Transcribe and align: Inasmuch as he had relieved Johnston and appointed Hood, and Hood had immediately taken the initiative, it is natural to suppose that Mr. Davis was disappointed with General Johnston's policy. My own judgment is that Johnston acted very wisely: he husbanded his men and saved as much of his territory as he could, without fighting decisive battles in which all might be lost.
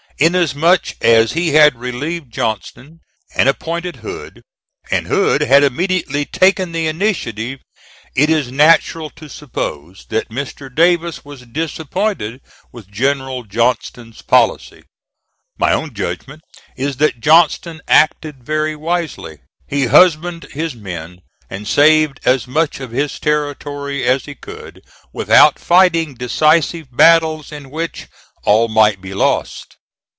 Inasmuch 0.19 0.93
as 1.03 1.31
he 1.31 1.53
had 1.55 1.73
relieved 1.75 2.31
Johnston 2.31 2.99
and 3.35 3.49
appointed 3.49 3.95
Hood, 4.05 4.43
and 4.91 5.07
Hood 5.07 5.41
had 5.41 5.63
immediately 5.63 6.25
taken 6.25 6.73
the 6.73 6.85
initiative, 6.85 7.59
it 8.15 8.29
is 8.29 8.51
natural 8.51 9.09
to 9.15 9.27
suppose 9.27 10.05
that 10.09 10.29
Mr. 10.29 10.69
Davis 10.71 11.25
was 11.25 11.41
disappointed 11.47 12.39
with 12.71 12.91
General 12.91 13.45
Johnston's 13.45 14.21
policy. 14.21 14.83
My 15.57 15.73
own 15.73 15.91
judgment 15.91 16.43
is 16.77 16.97
that 16.97 17.19
Johnston 17.19 17.81
acted 17.87 18.43
very 18.45 18.75
wisely: 18.75 19.39
he 19.67 19.87
husbanded 19.87 20.51
his 20.51 20.75
men 20.75 21.21
and 21.49 21.67
saved 21.67 22.19
as 22.25 22.47
much 22.47 22.79
of 22.79 22.91
his 22.91 23.19
territory 23.19 24.03
as 24.07 24.25
he 24.25 24.35
could, 24.35 24.83
without 25.11 25.57
fighting 25.57 26.13
decisive 26.13 26.95
battles 26.95 27.51
in 27.51 27.71
which 27.71 28.07
all 28.43 28.67
might 28.67 29.01
be 29.01 29.15
lost. 29.15 29.77